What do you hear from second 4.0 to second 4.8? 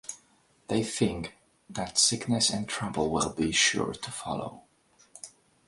follow.